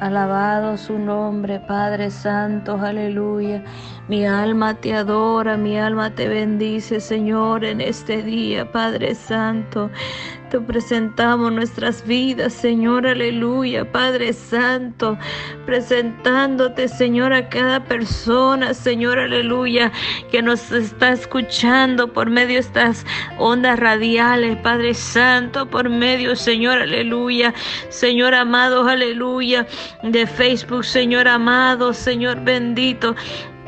[0.00, 3.64] Alabado su nombre, Padre Santo, aleluya.
[4.08, 9.90] Mi alma te adora, mi alma te bendice, Señor, en este día, Padre Santo.
[10.50, 15.18] Te presentamos nuestras vidas, Señor, aleluya, Padre Santo,
[15.64, 19.90] presentándote, Señor, a cada persona, Señor, aleluya,
[20.30, 23.04] que nos está escuchando por medio de estas
[23.38, 27.52] ondas radiales, Padre Santo, por medio, Señor, aleluya,
[27.88, 29.66] Señor amado, aleluya,
[30.04, 33.16] de Facebook, Señor amado, Señor bendito.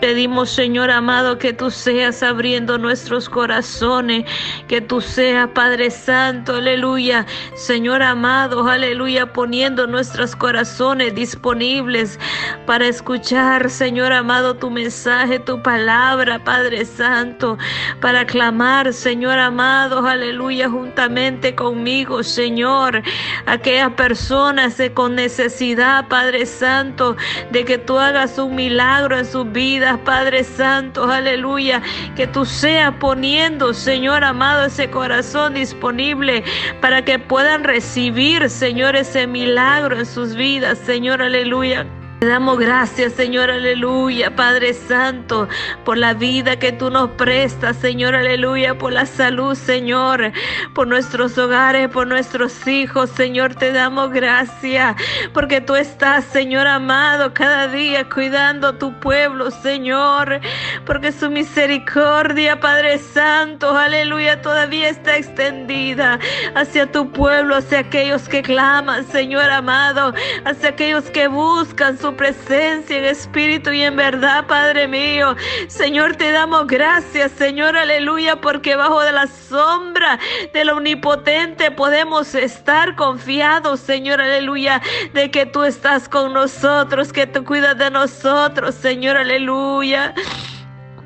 [0.00, 4.24] Pedimos, Señor amado, que tú seas abriendo nuestros corazones,
[4.68, 7.26] que tú seas, Padre Santo, aleluya.
[7.54, 12.18] Señor amado, aleluya, poniendo nuestros corazones disponibles
[12.66, 17.58] para escuchar, Señor amado, tu mensaje, tu palabra, Padre Santo,
[18.00, 23.02] para clamar, Señor amado, aleluya, juntamente conmigo, Señor,
[23.46, 27.16] aquellas personas con necesidad, Padre Santo,
[27.50, 29.50] de que tú hagas un milagro en sus
[29.88, 31.80] vidas Padre Santo, aleluya,
[32.14, 36.44] que tú seas poniendo, Señor amado, ese corazón disponible
[36.82, 41.86] para que puedan recibir, Señor, ese milagro en sus vidas, Señor, aleluya.
[42.20, 45.46] Te damos gracias, Señor, aleluya, Padre Santo,
[45.84, 50.32] por la vida que tú nos prestas, Señor, aleluya, por la salud, Señor,
[50.74, 54.96] por nuestros hogares, por nuestros hijos, Señor, te damos gracias,
[55.32, 60.40] porque tú estás, Señor amado, cada día cuidando tu pueblo, Señor,
[60.86, 66.18] porque su misericordia, Padre Santo, aleluya, todavía está extendida
[66.56, 70.14] hacia tu pueblo, hacia aquellos que claman, Señor amado,
[70.44, 75.36] hacia aquellos que buscan su presencia en espíritu y en verdad, Padre mío.
[75.68, 80.18] Señor, te damos gracias, Señor, aleluya, porque bajo de la sombra
[80.52, 84.80] del omnipotente podemos estar confiados, Señor, aleluya,
[85.12, 90.14] de que tú estás con nosotros, que tú cuidas de nosotros, Señor, aleluya.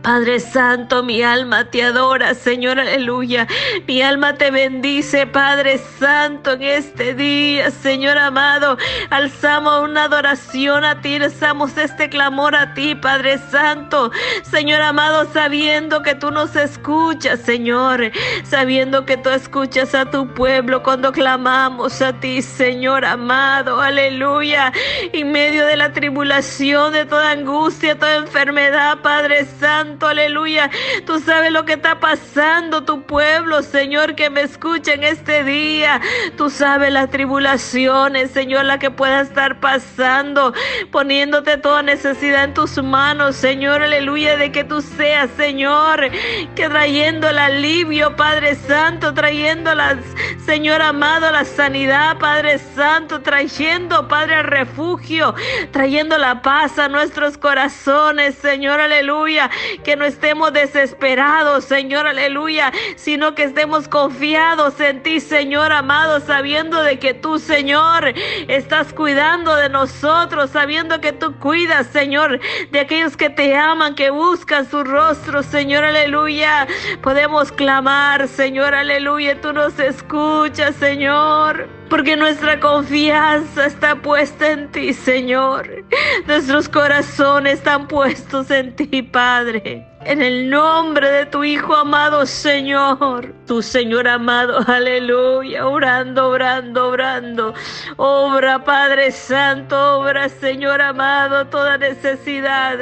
[0.03, 3.47] Padre Santo, mi alma te adora, Señor, aleluya.
[3.87, 8.77] Mi alma te bendice, Padre Santo, en este día, Señor amado.
[9.11, 14.11] Alzamos una adoración a ti, alzamos este clamor a ti, Padre Santo.
[14.43, 18.11] Señor amado, sabiendo que tú nos escuchas, Señor.
[18.43, 24.73] Sabiendo que tú escuchas a tu pueblo cuando clamamos a ti, Señor amado, aleluya.
[25.13, 30.71] En medio de la tribulación, de toda angustia, toda enfermedad, Padre Santo aleluya.
[31.07, 36.01] Tú sabes lo que está pasando tu pueblo, Señor, que me escucha en este día.
[36.37, 40.53] Tú sabes las tribulaciones, Señor, la que pueda estar pasando,
[40.91, 46.11] poniéndote toda necesidad en tus manos, Señor, aleluya, de que tú seas, Señor,
[46.55, 49.99] que trayendo el alivio, Padre Santo, trayendo las,
[50.45, 55.35] Señor amado, la sanidad, Padre Santo, trayendo, Padre, el refugio,
[55.71, 59.51] trayendo la paz a nuestros corazones, Señor, aleluya,
[59.83, 66.83] que no estemos desesperados, Señor, aleluya, sino que estemos confiados en ti, Señor amado, sabiendo
[66.83, 68.15] de que tú, Señor,
[68.49, 74.11] estás cuidando de nosotros, sabiendo que tú cuidas, Señor, de aquellos que te aman, que
[74.11, 76.67] buscan su rostro, Señor, aleluya.
[77.03, 84.95] Podemos clamar, Señor, aleluya, tú nos escuchas, Señor porque nuestra confianza está puesta en ti,
[84.95, 85.69] Señor.
[86.27, 89.87] Nuestros corazones están puestos en ti, Padre.
[90.07, 97.55] En el nombre de tu Hijo amado Señor, Señor amado, aleluya, orando, orando, orando.
[97.97, 102.79] Obra, Padre Santo, obra, Señor amado, toda necesidad.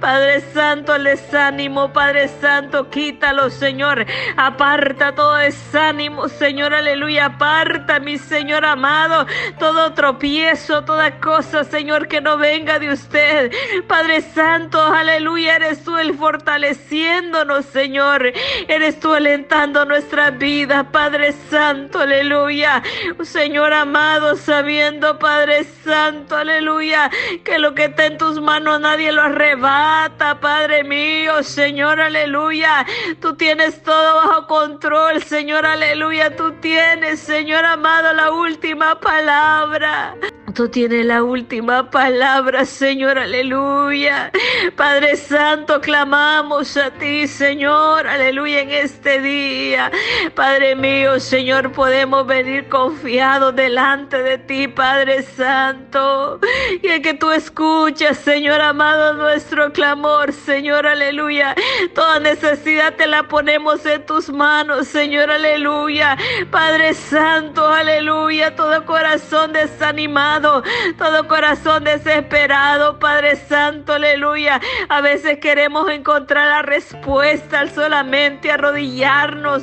[0.00, 4.04] Padre Santo, el desánimo, Padre Santo, quítalo, Señor.
[4.36, 7.26] Aparta todo desánimo, Señor, aleluya.
[7.26, 9.26] Aparta, mi Señor amado,
[9.58, 13.52] todo tropiezo, toda cosa, Señor, que no venga de usted.
[13.86, 18.32] Padre Santo, aleluya, eres tú el fortaleciéndonos, Señor.
[18.66, 20.07] Eres tú alentando nuestra
[20.38, 22.82] vida, Padre Santo, aleluya.
[23.22, 27.10] Señor amado, sabiendo, Padre Santo, aleluya,
[27.44, 32.86] que lo que está en tus manos nadie lo arrebata, Padre mío, Señor, aleluya.
[33.20, 36.34] Tú tienes todo bajo control, Señor, aleluya.
[36.36, 40.14] Tú tienes, Señor amado, la última palabra.
[40.54, 44.32] Tú tienes la última palabra, Señor, aleluya.
[44.76, 49.87] Padre Santo, clamamos a ti, Señor, aleluya, en este día.
[50.34, 56.40] Padre mío, Señor, podemos venir confiados delante de ti, Padre Santo.
[56.82, 61.54] Y en que tú escuchas, Señor amado, nuestro clamor, Señor, aleluya.
[61.94, 66.16] Toda necesidad te la ponemos en tus manos, Señor, aleluya.
[66.50, 68.54] Padre Santo, aleluya.
[68.54, 70.62] Todo corazón desanimado,
[70.98, 74.60] todo corazón desesperado, Padre Santo, aleluya.
[74.88, 79.62] A veces queremos encontrar la respuesta al solamente arrodillarnos.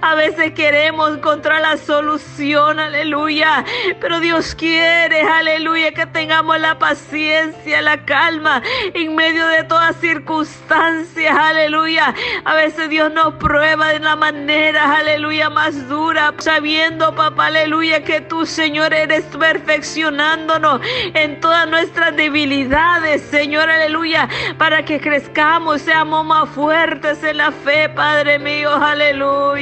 [0.00, 3.64] A veces queremos encontrar la solución, aleluya.
[4.00, 8.62] Pero Dios quiere, aleluya, que tengamos la paciencia, la calma
[8.94, 12.14] en medio de todas circunstancias, aleluya.
[12.44, 18.20] A veces Dios nos prueba de la manera, aleluya, más dura, sabiendo, papá, aleluya, que
[18.20, 20.80] tú, Señor, eres perfeccionándonos
[21.14, 24.28] en todas nuestras debilidades, Señor, aleluya,
[24.58, 29.55] para que crezcamos, seamos más fuertes en la fe, Padre mío, aleluya.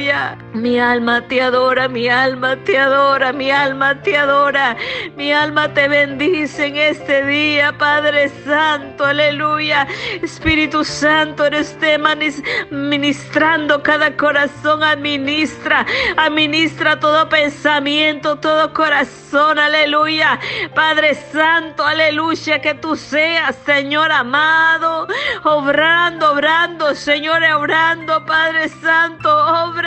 [0.53, 4.75] Mi alma te adora, mi alma te adora, mi alma te adora,
[5.15, 9.87] mi alma te bendice en este día, Padre Santo, aleluya.
[10.21, 11.97] Espíritu Santo, eres usted
[12.71, 15.85] ministrando cada corazón, administra,
[16.17, 20.37] administra todo pensamiento, todo corazón, aleluya.
[20.73, 25.07] Padre Santo, aleluya, que tú seas, Señor amado,
[25.43, 29.29] obrando, obrando, Señor, obrando, Padre Santo,
[29.63, 29.84] obra,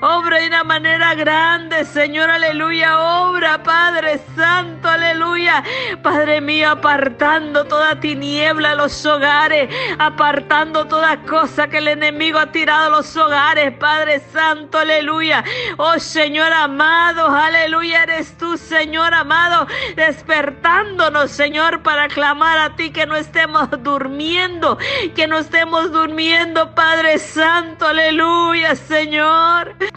[0.00, 5.62] obra de una manera grande, Señor, aleluya, obra, Padre Santo, aleluya.
[6.02, 9.68] Padre mío, apartando toda tiniebla a los hogares,
[9.98, 15.44] apartando toda cosa que el enemigo ha tirado a los hogares, Padre Santo, aleluya.
[15.76, 19.66] Oh Señor amado, aleluya, eres tú, Señor amado,
[19.96, 24.78] despertándonos, Señor, para clamar a ti que no estemos durmiendo,
[25.14, 29.37] que no estemos durmiendo, Padre Santo, aleluya, Señor.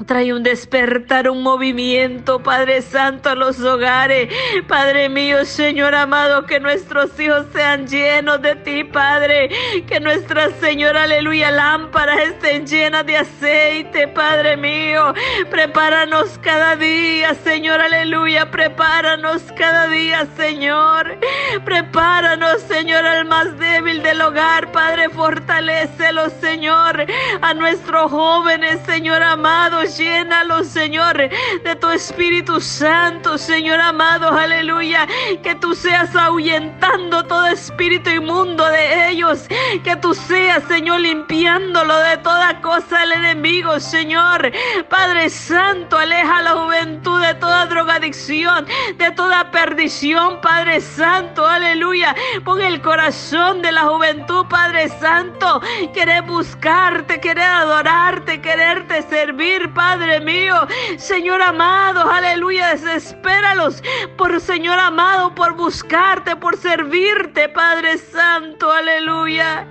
[0.06, 4.34] Trae un despertar, un movimiento, Padre Santo, a los hogares.
[4.68, 9.50] Padre mío, Señor amado, que nuestros hijos sean llenos de ti, Padre.
[9.88, 15.14] Que nuestra Señora, aleluya, lámparas estén llenas de aceite, Padre mío.
[15.50, 18.50] Prepáranos cada día, Señor, aleluya.
[18.52, 21.18] Prepáranos cada día, Señor.
[21.64, 25.10] Prepáranos, Señor, al más débil del hogar, Padre.
[25.10, 27.06] Fortalécelo, Señor.
[27.42, 35.08] A nuestros jóvenes, Señor amado, llénalos, Señor, de tu Espíritu Santo, Señor amado, aleluya.
[35.42, 39.48] Que tú seas ahuyentando todo espíritu inmundo de ellos.
[39.84, 44.52] Que tú seas, Señor, limpiándolo de toda cosa del enemigo, Señor.
[44.90, 48.68] Padre Santo, aleja la juventud de toda drogadicción,
[48.98, 52.14] de toda perdición, Padre Santo, aleluya.
[52.44, 55.62] Pon el corazón de la juventud, Padre Santo.
[55.94, 60.56] Querer buscarte, querer adorarte, quererte servir, Padre mío.
[60.98, 63.84] Señor amado, aleluya, desespéralos
[64.18, 69.68] por Señor amado, por buscarte, por servirte, Padre Santo, aleluya.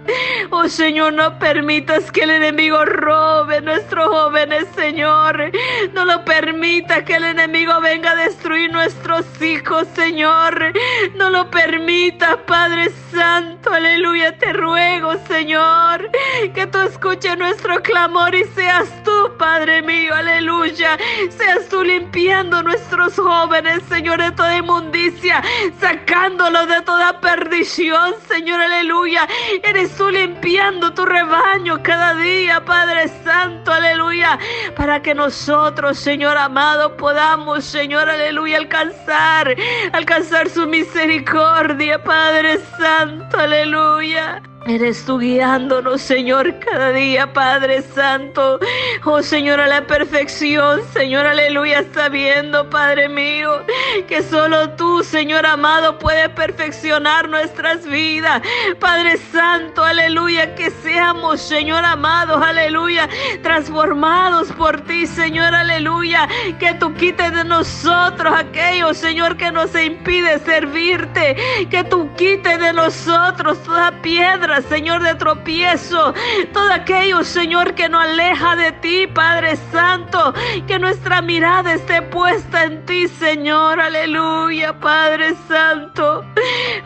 [0.50, 5.50] Oh Señor, no permitas que el enemigo robe nuestros jóvenes, Señor.
[5.94, 10.72] No lo permitas que el enemigo venga a destruir nuestros hijos, Señor.
[11.16, 14.38] No lo permitas, Padre Santo, aleluya.
[14.38, 16.08] Te ruego, Señor,
[16.54, 20.98] que tú escuches nuestro clamor y seas tú, Padre mío, aleluya.
[21.30, 25.42] Seas tú limpiando nuestros jóvenes, Señor, de toda inmundicia,
[25.80, 29.26] sacándolos de toda perdición, Señor, aleluya.
[29.62, 34.38] Eres tú limpiando tu rebaño cada día, Padre Santo, aleluya,
[34.76, 39.56] para que nosotros, Señor amado, podamos, Señor, aleluya, alcanzar,
[39.94, 44.42] alcanzar su misericordia, Padre Santo, aleluya.
[44.70, 48.60] Eres tú guiándonos, Señor, cada día, Padre Santo.
[49.04, 53.64] Oh, Señor, a la perfección, Señor, aleluya, sabiendo, Padre mío,
[54.06, 58.42] que solo tú, Señor amado, puedes perfeccionar nuestras vidas.
[58.78, 63.08] Padre Santo, aleluya, que seamos, Señor amado, aleluya,
[63.42, 66.28] transformados por ti, Señor, aleluya.
[66.60, 71.36] Que tú quites de nosotros aquello, Señor, que nos impide servirte.
[71.68, 76.14] Que tú quites de nosotros toda piedra Señor, de tropiezo.
[76.52, 80.34] Todo aquello, Señor, que nos aleja de ti, Padre Santo.
[80.66, 83.80] Que nuestra mirada esté puesta en ti, Señor.
[83.80, 86.24] Aleluya, Padre Santo.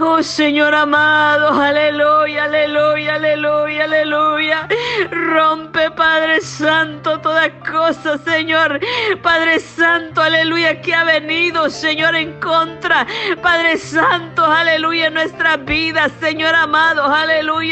[0.00, 4.68] Oh Señor amado, aleluya, aleluya, aleluya, aleluya.
[5.10, 8.80] Rompe, Padre Santo, toda cosa, Señor.
[9.22, 13.06] Padre Santo, aleluya, que ha venido, Señor, en contra.
[13.42, 17.63] Padre Santo, aleluya, en nuestra vida, Señor amado, aleluya.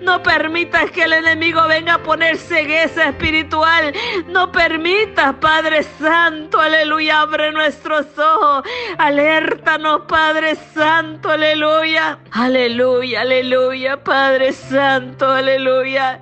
[0.00, 3.92] No permitas que el enemigo venga a poner cegueza espiritual.
[4.26, 8.64] No permitas, Padre Santo, aleluya, abre nuestros ojos.
[8.98, 12.18] Alértanos, Padre Santo, aleluya.
[12.32, 16.20] Aleluya, aleluya, Padre Santo, aleluya.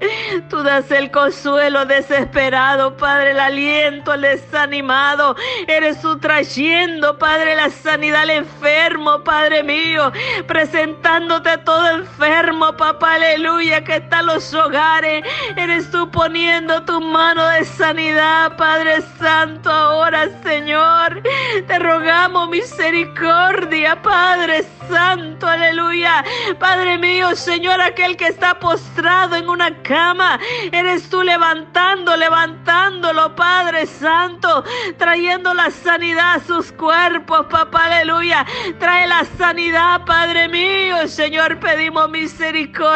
[0.49, 5.37] Tú das el consuelo desesperado, Padre, el aliento al desanimado.
[5.67, 10.13] Eres tú trayendo, Padre, la sanidad al enfermo, Padre mío.
[10.47, 15.25] Presentándote todo enfermo, papá, aleluya, que está en los hogares.
[15.57, 21.23] Eres tú poniendo tu mano de sanidad, Padre Santo, ahora, Señor.
[21.67, 26.25] Te rogamos misericordia, Padre Santo, aleluya.
[26.59, 30.39] Padre mío, Señor, aquel que está postrado en una cama,
[30.73, 34.65] eres tú levantando, levantándolo, Padre Santo,
[34.99, 38.47] trayendo la sanidad a sus cuerpos, papá, aleluya.
[38.79, 42.94] Trae la sanidad, Padre mío, Señor, pedimos misericordia,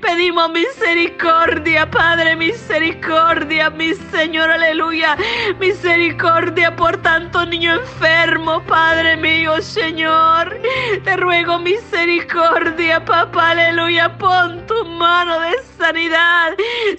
[0.00, 5.16] pedimos misericordia, Padre, misericordia, mi Señor, aleluya.
[5.58, 10.58] Misericordia por tanto niño enfermo, Padre mío, Señor.
[11.04, 14.16] Te ruego misericordia, papá, aleluya.
[14.16, 16.54] Pon tu mano de sanidad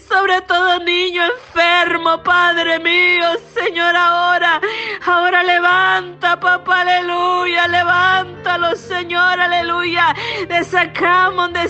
[0.08, 4.62] sobre todo niño enfermo, Padre mío, Señor, ahora.
[5.06, 7.68] Ahora levanta, papá, aleluya.
[7.68, 10.16] Levántalo, Señor, aleluya.
[10.48, 11.64] De esa cama donde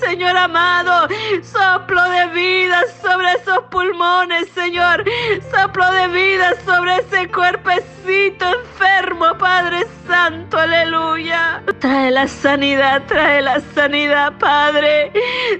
[0.00, 1.08] Señor amado.
[1.42, 5.04] Soplo de vida sobre esos pulmones, Señor.
[5.50, 11.62] Soplo de vida sobre ese cuerpecito enfermo, Padre Santo, aleluya.
[11.82, 15.10] Trae la sanidad, trae la sanidad, Padre.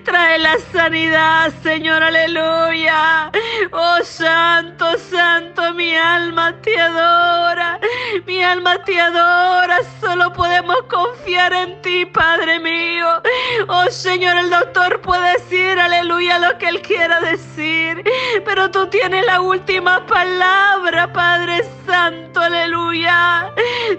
[0.05, 3.33] Trae la sanidad, Señor, aleluya.
[3.73, 7.81] Oh Santo, Santo, mi alma te adora.
[8.25, 9.79] Mi alma te adora.
[10.01, 13.21] Solo podemos confiar en ti, Padre mío.
[13.67, 18.05] Oh Señor, el doctor puede decir, aleluya, lo que él quiera decir.
[18.45, 23.53] Pero tú tienes la última palabra, Padre aleluya.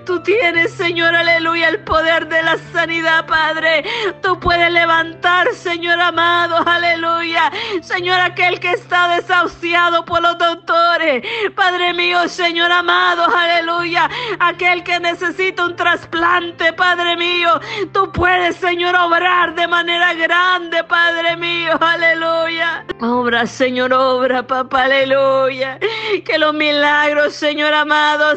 [0.06, 3.84] Tú tienes, Señor, aleluya, el poder de la sanidad, Padre.
[4.22, 7.52] Tú puedes levantar, Señor amado, aleluya.
[7.82, 11.24] Señor, aquel que está desahuciado por los doctores.
[11.56, 14.10] Padre mío, Señor amado, aleluya.
[14.40, 17.60] Aquel que necesita un trasplante, Padre mío.
[17.92, 22.86] Tú puedes, Señor, obrar de manera grande, Padre mío, aleluya.
[23.02, 25.80] Obra, Señor, obra, papá, aleluya.
[26.26, 27.83] Que los milagros, Señor amado,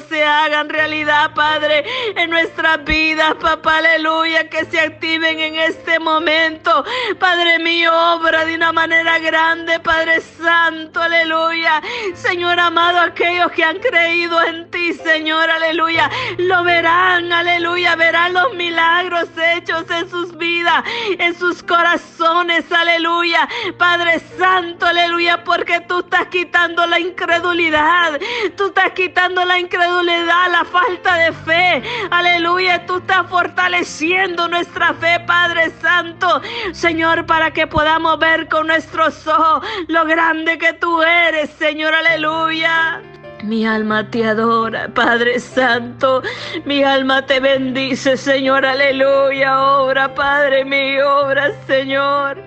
[0.08, 1.84] se hagan realidad, Padre,
[2.16, 4.48] en nuestras vidas, papá, aleluya.
[4.48, 6.84] Que se activen en este momento,
[7.20, 11.80] Padre mío, obra de una manera grande, Padre Santo, aleluya.
[12.14, 18.52] Señor amado, aquellos que han creído en ti, Señor, aleluya, lo verán, aleluya, verán los
[18.54, 20.82] milagros hechos en sus vidas,
[21.18, 23.48] en sus corazones, aleluya.
[23.78, 28.20] Padre Santo, aleluya, porque tú estás quitando la incredulidad,
[28.56, 35.20] tú estás quitando la incredulidad, la falta de fe, aleluya, tú estás fortaleciendo nuestra fe,
[35.26, 36.40] Padre Santo,
[36.72, 43.02] Señor, para que podamos ver con nuestros ojos lo grande que tú eres, Señor, aleluya.
[43.46, 46.20] Mi alma te adora, Padre Santo.
[46.64, 48.66] Mi alma te bendice, Señor.
[48.66, 49.62] Aleluya.
[49.62, 51.20] Obra, Padre mío.
[51.20, 52.42] Obra, Señor.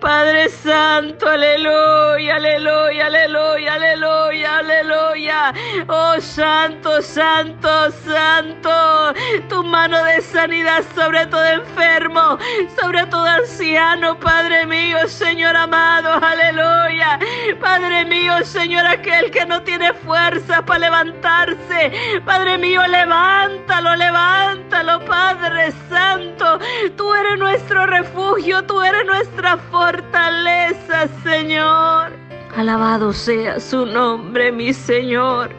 [0.00, 1.28] Padre Santo.
[1.28, 2.36] Aleluya.
[2.36, 3.06] Aleluya.
[3.06, 3.74] Aleluya.
[3.74, 4.58] Aleluya.
[4.58, 5.54] Aleluya.
[5.88, 9.14] Oh Santo, Santo, Santo.
[9.48, 12.38] Tu mano de sanidad sobre todo enfermo.
[12.80, 16.24] Sobre todo anciano, Padre mío, Señor amado.
[16.24, 17.18] Aleluya.
[17.60, 22.20] Padre mío, Señor, aquel que no tiene fuerza para levantarse.
[22.24, 26.58] Padre mío, levántalo, levántalo, Padre Santo.
[26.96, 32.12] Tú eres nuestro refugio, tú eres nuestra fortaleza, Señor.
[32.56, 35.50] Alabado sea su nombre, mi Señor.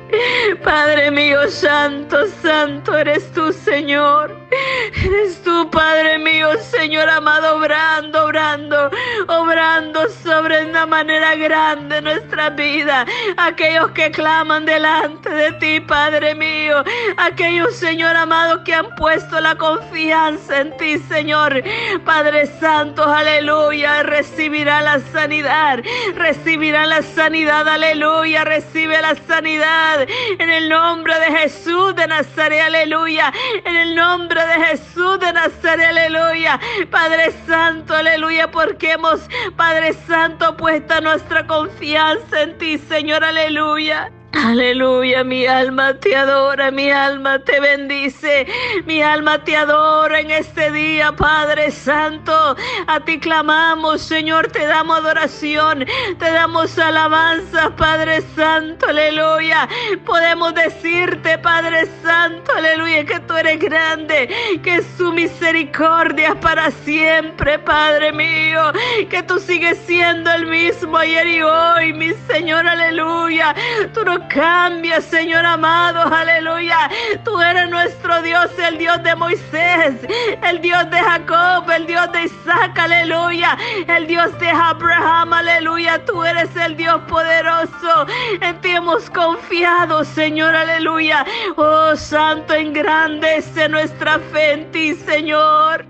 [0.63, 4.37] Padre mío, santo, santo eres tú, Señor.
[4.50, 8.89] Eres tú, Padre mío, Señor amado, obrando, obrando,
[9.27, 13.06] obrando sobre una manera grande nuestra vida.
[13.36, 16.84] Aquellos que claman delante de ti, Padre mío.
[17.18, 21.62] Aquellos, Señor amado, que han puesto la confianza en ti, Señor.
[22.06, 24.04] Padre Santo, aleluya.
[24.04, 25.84] Recibirá la sanidad.
[26.16, 28.46] Recibirá la sanidad, aleluya.
[28.46, 30.08] Recibe la sanidad.
[30.39, 33.34] En el nombre de Jesús de Nazaret, aleluya.
[33.66, 36.60] En el nombre de Jesús de Nazaret aleluya.
[36.91, 39.22] Padre Santo, aleluya, porque hemos,
[39.56, 44.12] Padre Santo, puesta nuestra confianza en ti, Señor, aleluya.
[44.46, 48.46] Aleluya, mi alma te adora, mi alma te bendice,
[48.86, 52.56] mi alma te adora en este día, Padre Santo.
[52.86, 55.86] A ti clamamos, Señor, te damos adoración,
[56.20, 59.67] te damos alabanza, Padre Santo, aleluya.
[60.06, 64.29] Podemos decirte, Padre Santo, aleluya, que tú eres grande,
[64.63, 68.72] que su misericordia para siempre, Padre mío,
[69.10, 73.56] que tú sigues siendo el mismo ayer y hoy, mi Señor, aleluya.
[73.96, 76.89] Tú no cambia, Señor amado, aleluya.
[77.24, 79.96] Tú eres nuestro Dios, el Dios de Moisés,
[80.43, 83.57] el Dios de Jacob, el Dios de Isaac, aleluya.
[83.88, 86.03] El Dios de Abraham, aleluya.
[86.05, 88.07] Tú eres el Dios poderoso.
[88.41, 91.25] En ti hemos confiado, Señor, aleluya.
[91.55, 95.86] Oh, Santo, engrandece nuestra fe en ti, Señor.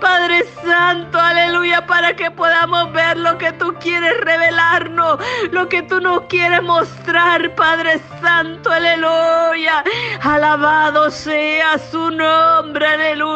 [0.00, 5.18] Padre Santo, aleluya, para que podamos ver lo que tú quieres revelarnos,
[5.50, 7.71] lo que tú nos quieres mostrar, Padre.
[7.72, 9.82] Padre Santo, aleluya.
[10.20, 13.31] Alabado sea su nombre, aleluya.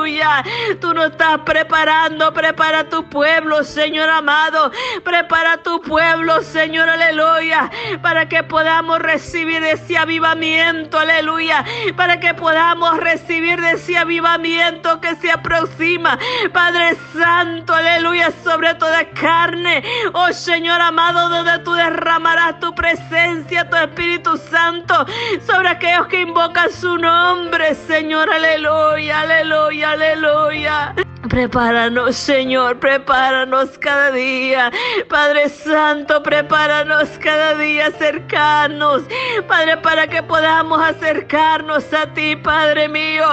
[0.81, 4.71] Tú nos estás preparando, prepara tu pueblo, Señor amado.
[5.03, 7.69] Prepara tu pueblo, Señor, aleluya.
[8.03, 11.65] Para que podamos recibir ese avivamiento, aleluya.
[11.97, 16.17] Para que podamos recibir ese avivamiento que se aproxima,
[16.53, 19.83] Padre Santo, aleluya, sobre toda carne.
[20.13, 25.05] Oh Señor amado, donde tú derramarás tu presencia, tu Espíritu Santo
[25.45, 30.93] sobre aquellos que invocan su nombre, Señor, aleluya, aleluya, aleluya.
[31.29, 34.71] Prepáranos, Señor, prepáranos cada día.
[35.09, 39.03] Padre Santo, prepáranos cada día, acercarnos.
[39.49, 43.25] Padre, para que podamos acercarnos a ti, Padre mío.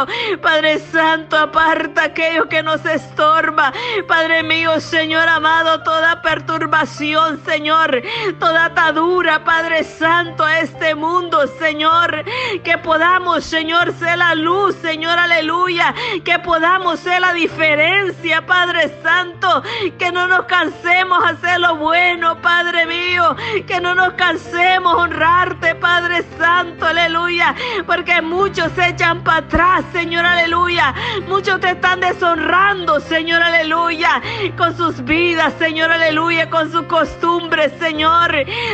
[0.41, 3.73] Padre Santo, aparta aquello que nos estorba.
[4.07, 8.01] Padre mío, Señor amado, toda perturbación, Señor,
[8.39, 12.23] toda atadura, Padre Santo, a este mundo, Señor.
[12.63, 15.93] Que podamos, Señor, ser la luz, Señor, aleluya.
[16.23, 17.82] Que podamos ser la diferencia
[18.41, 19.61] Padre Santo,
[19.99, 23.35] que no nos cansemos hacer lo bueno, Padre mío,
[23.67, 27.53] que no nos cansemos honrarte, Padre Santo, aleluya,
[27.85, 30.93] porque muchos se echan para atrás, Señor, aleluya,
[31.27, 34.21] muchos te están deshonrando, Señor, aleluya,
[34.57, 38.31] con sus vidas, Señor, aleluya, con sus costumbres, Señor,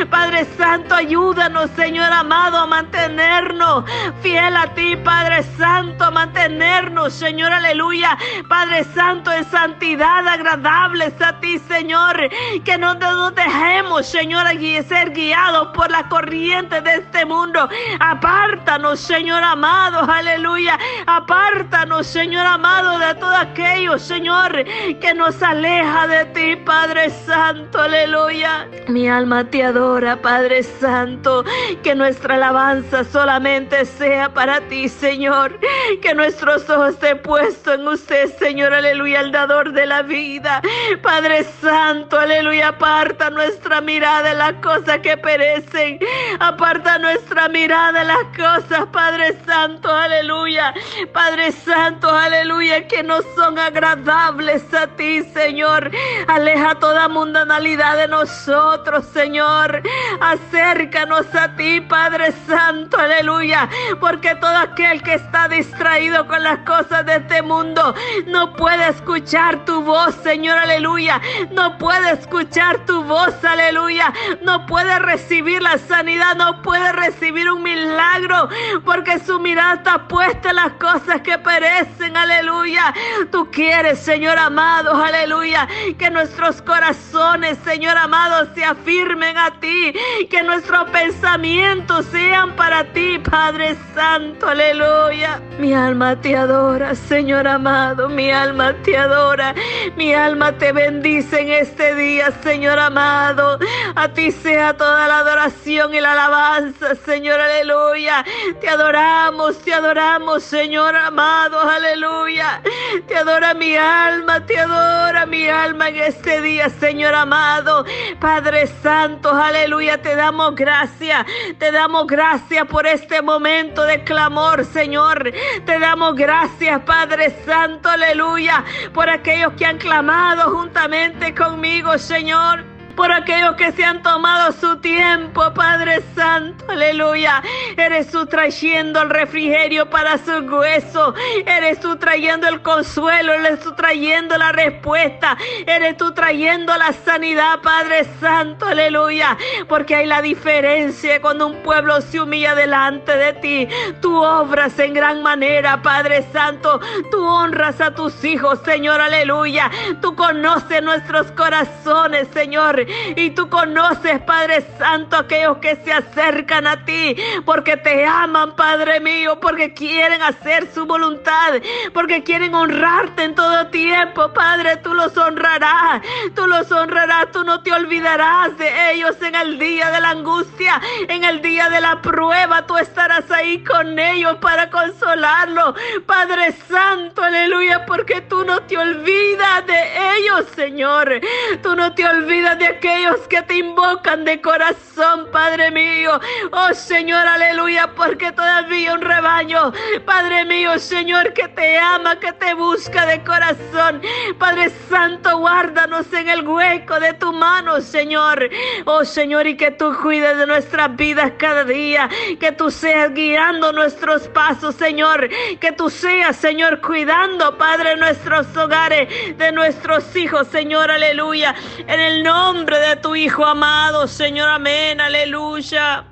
[0.10, 3.84] Padre Santo, ayúdanos, Señor amado, a mantenernos
[4.22, 11.14] fiel a ti, Padre Santo, a mantenernos, Señor, aleluya, Padre Santo, Santo, en santidad agradables
[11.22, 12.18] a ti, Señor.
[12.66, 14.46] Que no nos dejemos, Señor,
[14.90, 17.70] ser guiados por la corriente de este mundo.
[18.02, 20.78] Apártanos, Señor amado, aleluya.
[21.06, 24.66] Apártanos, Señor amado, de todo aquello, Señor,
[25.00, 28.68] que nos aleja de ti, Padre Santo, aleluya.
[28.90, 31.46] Mi alma te adora, Padre Santo.
[31.84, 35.58] Que nuestra alabanza solamente sea para ti, Señor.
[36.02, 40.62] Que nuestros ojos estén puestos en usted, Señor, aleluya el dador de la vida.
[41.04, 46.00] Padre Santo, aleluya, aparta nuestra mirada de las cosas que perecen.
[46.40, 50.74] Aparta nuestra mirada de las cosas, Padre Santo, aleluya.
[51.14, 55.92] Padre Santo, aleluya, que no son agradables a ti, Señor.
[56.28, 59.84] Aleja toda mundanalidad de nosotros, Señor.
[60.22, 63.70] Acércanos a ti, Padre Santo, aleluya.
[64.00, 67.94] Porque todo aquel que está distraído con las cosas de este mundo
[68.28, 71.22] no puede escuchar tu voz, Señor, aleluya.
[71.52, 74.14] No puede escuchar tu voz, aleluya.
[74.44, 78.50] No puede recibir la sanidad, no puede recibir un milagro,
[78.86, 82.94] porque su mirada está puesta en las cosas que perecen, aleluya.
[83.32, 89.94] Tú quieres, Señor amado, aleluya, que nuestros corazones, Señor amado, se afirmen a ti,
[90.30, 95.42] que nuestros pensamientos sean para ti, Padre Santo, aleluya.
[95.60, 99.56] Mi alma te adora, Señor amado, mi alma te adora,
[99.96, 103.58] mi alma te bendice en este día, Señor amado.
[103.96, 108.26] A ti sea toda la adoración y la alabanza, Señor, aleluya.
[108.60, 112.62] Te adoramos, te adoramos, Señor amado, aleluya.
[113.08, 117.86] Te adora mi alma, te adora mi alma en este día, Señor amado.
[118.20, 121.26] Padre Santo, aleluya, te damos gracias,
[121.58, 125.32] te damos gracias por este momento de clamor, Señor.
[125.66, 128.49] Te damos gracias, Padre Santo, aleluya
[128.94, 132.69] por aquellos que han clamado juntamente conmigo, Señor.
[133.00, 137.42] Por aquellos que se han tomado su tiempo, Padre Santo, aleluya.
[137.78, 141.14] Eres tú trayendo el refrigerio para su hueso,
[141.46, 147.62] eres tú trayendo el consuelo, eres tú trayendo la respuesta, eres tú trayendo la sanidad,
[147.62, 149.38] Padre Santo, aleluya.
[149.70, 153.68] Porque hay la diferencia cuando un pueblo se humilla delante de ti.
[154.02, 156.82] Tú obras en gran manera, Padre Santo.
[157.10, 159.72] Tú honras a tus hijos, Señor, aleluya.
[160.02, 162.89] Tú conoces nuestros corazones, Señor.
[163.16, 169.00] Y tú conoces, Padre Santo, aquellos que se acercan a ti porque te aman, Padre
[169.00, 171.54] mío, porque quieren hacer su voluntad,
[171.94, 174.78] porque quieren honrarte en todo tiempo, Padre.
[174.78, 176.02] Tú los honrarás,
[176.36, 180.82] tú los honrarás, tú no te olvidarás de ellos en el día de la angustia,
[181.08, 182.66] en el día de la prueba.
[182.66, 185.76] Tú estarás ahí con ellos para consolarlos,
[186.06, 191.20] Padre Santo, aleluya, porque tú no te olvidas de ellos, Señor.
[191.62, 196.18] Tú no te olvidas de aquellos que te invocan de corazón, Padre mío.
[196.52, 199.74] Oh Señor, aleluya, porque todavía un rebaño,
[200.06, 204.02] Padre mío, Señor, que te ama, que te busca de corazón.
[204.38, 208.50] Padre Santo, guárdanos en el hueco de tu mano, Señor.
[208.86, 213.74] Oh Señor, y que tú cuides de nuestras vidas cada día, que tú seas guiando
[213.74, 215.28] nuestros pasos, Señor,
[215.60, 221.54] que tú seas, Señor, cuidando, Padre, nuestros hogares, de nuestros hijos, Señor, aleluya.
[221.86, 222.24] En el
[222.60, 226.04] nombre de tu Hijo amado, Señor, amén, aleluya.